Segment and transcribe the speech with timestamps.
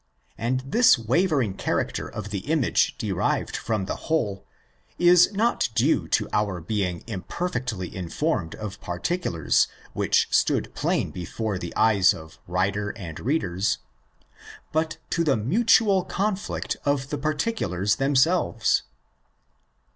[0.35, 4.47] And this wavering character of the image derived from the whole
[4.97, 11.71] is not due to our being imperfectly informed of particulars which stood plain before the
[11.75, 13.77] eyes of writer and readers,
[14.71, 18.81] but to the mutual conflict of the particulars themselves.